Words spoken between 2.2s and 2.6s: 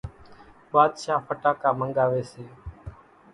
سي،